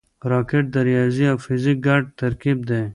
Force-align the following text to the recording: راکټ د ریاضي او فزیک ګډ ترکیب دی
راکټ 0.31 0.63
د 0.73 0.75
ریاضي 0.87 1.25
او 1.31 1.37
فزیک 1.45 1.77
ګډ 1.87 2.03
ترکیب 2.19 2.57
دی 2.69 2.83